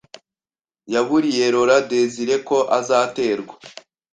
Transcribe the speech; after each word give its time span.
yaburiye 0.93 1.45
Laurent 1.53 1.83
Désiré 1.91 2.35
ko 2.47 2.57
azaterwa 2.79 3.53